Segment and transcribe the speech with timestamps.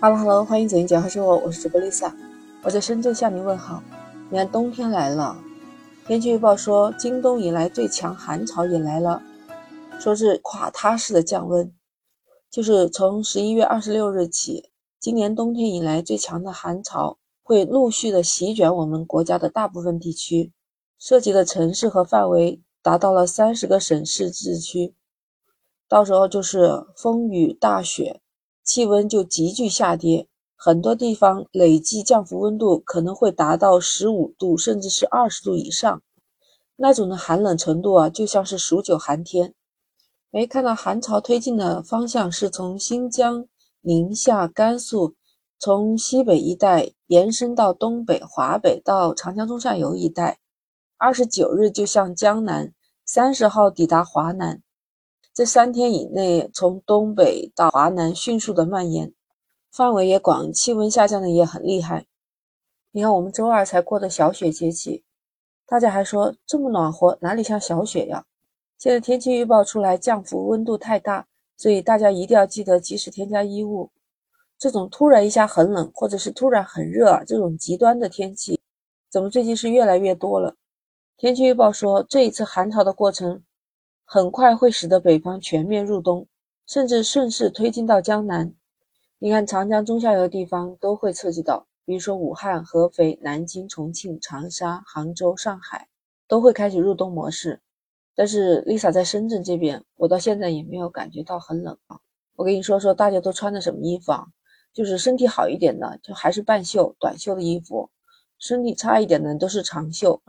[0.00, 2.12] Hello Hello，欢迎走进简化生活，我是主播 Lisa，
[2.62, 3.82] 我在深圳向您问好。
[4.30, 5.36] 你看冬天来了，
[6.06, 9.22] 天气预报说今冬以来最强寒潮也来了，
[9.98, 11.72] 说是垮塌式的降温，
[12.50, 20.52] 就是从十一月二十六日起，今年冬天以来最强的寒潮会陆续的席卷我们国家的大部分地区，
[20.98, 24.94] 涉及的城市和范围达到了三十个省市自治区，
[25.88, 28.20] 到时候就是风雨大雪。
[28.62, 36.02] 气温就急剧下跌，很多地方累计降幅温度可能会达到十五度，甚至是二十度以上。
[36.76, 39.54] 那种的寒冷程度啊，就像是数九寒天。
[40.30, 43.46] 没看到寒潮推进的方向是从新疆、
[43.82, 45.14] 宁夏、甘肃，
[45.58, 50.40] 从西北一带延伸到东北、华北到长江中下游一带。
[50.96, 52.72] 二十九日就向江南，
[53.04, 54.62] 三十号抵达华南。
[55.34, 59.12] 这三天以内，从东北到华南迅速的蔓延，
[59.72, 62.06] 范围也广，气温下降的也很厉害。
[62.92, 65.02] 你看，我们周二才过的小雪节气，
[65.66, 68.24] 大家还说这么暖和，哪里像小雪呀？
[68.78, 71.26] 现在天气预报出来，降幅温度太大，
[71.56, 73.90] 所以大家一定要记得及时添加衣物。
[74.56, 78.60] 这种突然一下很冷，或者是突然很热啊，这种极端的天气，
[79.10, 80.54] 怎么最近是越来越多了？
[81.16, 83.42] 天气预报说，这一次寒潮的过程。
[84.14, 86.28] 很快会使得北方全面入冬，
[86.68, 88.54] 甚至顺势推进到江南。
[89.18, 95.88] 你看，长江中下游的地方都会涉及到，比如说武汉、合肥、南京、重庆、长沙、杭州、上海
[96.28, 97.60] 都会开启入冬模式。
[98.14, 101.98] 但是 Lisa 在深圳这边，我到现在也没有感觉到很冷啊。
[102.36, 104.28] 我跟你说说，大家都穿的什么衣服啊？
[104.72, 107.90] 就是身体好一点的，就还是半袖、短袖的衣服；
[108.38, 110.22] 身体差一点的都是长袖。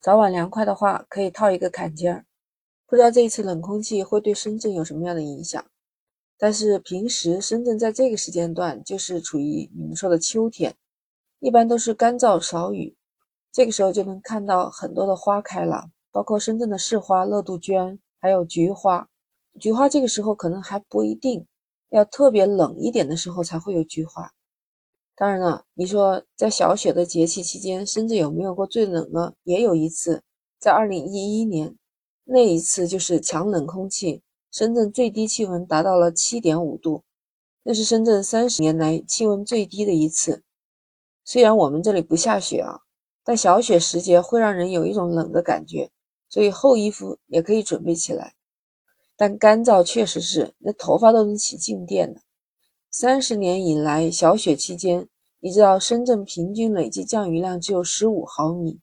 [0.00, 2.24] 早晚凉快的话，可以套一个坎肩儿。
[2.88, 5.62] 不知道这一次冷空气会对深圳有什么样的影响，
[6.38, 10.74] 但是平时深圳在这个时间段就是处于你们说的秋天，
[11.38, 12.96] 一般都是干燥少雨，
[13.52, 19.06] 这个时候就能看到很多的花开了，包括深圳的市花乐杜鹃，还有菊花。
[19.60, 21.46] 菊花这个时候可能还不一定
[21.90, 24.32] 要特别冷一点的时候才会有菊花。
[25.14, 29.34] 当然了，你说在小雪的节气期间，深圳有没有过最冷呢？
[29.42, 30.22] 也有一次，
[30.58, 31.76] 在二零一一年。
[32.30, 37.02] 那一次就是强冷空气，深圳最低气温达到了七点五度，
[37.62, 40.44] 那是深圳三十年来气温最低的一次。
[41.24, 42.80] 虽然我们这里不下雪啊，
[43.24, 45.90] 但小雪时节会让人有一种冷的感觉，
[46.28, 48.34] 所以厚衣服也可以准备起来。
[49.16, 52.20] 但干燥确实是，那头发都能起静电的。
[52.90, 55.08] 三十年以来，小雪期间，
[55.40, 58.80] 你知道深圳平均累计降雨量只有十五毫米，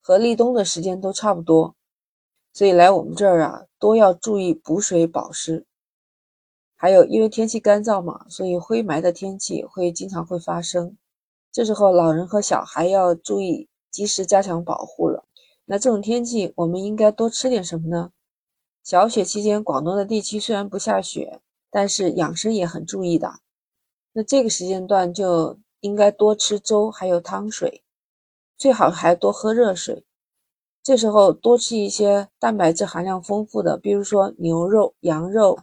[0.00, 1.76] 和立冬的时间都差不多。
[2.56, 5.66] 所以来我们这儿啊，都要注意补水保湿。
[6.74, 10.96] 还有，因为天气干燥嘛，所以灰霾的天气会经常会发生。
[11.52, 15.26] 这时候，老人和小孩要注意及时加强保护了。
[15.66, 18.10] 那这种天气，我们应该多吃点什么呢？
[18.82, 23.40] 小雪期间，广东的地区虽然不下雪，但是养生也很注意的。
[24.14, 27.82] 那这个时间段就应该多吃粥，还有汤水，
[28.56, 30.05] 最好还多喝热水。
[30.86, 35.58] 这时候多吃一些蛋白质含量丰富的，比如说牛肉、羊肉，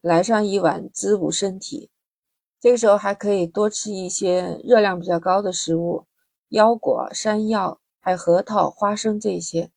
[0.00, 1.90] 来上一碗滋补身体。
[2.60, 6.04] 这个时候还可以多吃一些热量比较高的食物，
[6.50, 9.72] 腰果、山药，还有核桃、花生这些，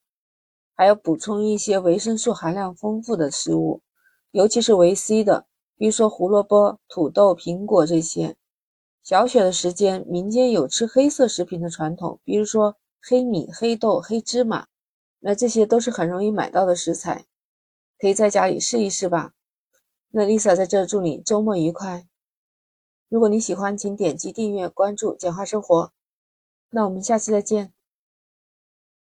[0.75, 3.81] 还要补充一些维生素含量丰富的食物，
[4.29, 5.47] 尤其是维 C 的，
[5.78, 8.35] 比如说胡萝卜、土豆、苹果这些。
[9.02, 12.75] 小雪的时间，民间有吃黑色食品的传统，比如说。
[13.01, 14.67] 黑米、黑豆、黑芝麻，
[15.19, 17.25] 那这些都是很容易买到的食材，
[17.97, 19.33] 可以在家里试一试吧。
[20.11, 22.07] 那 Lisa 在这祝你周末愉快。
[23.07, 25.91] 如果你喜欢，请点击订阅、关注“简化生活”。
[26.71, 27.73] 那我们下期再见。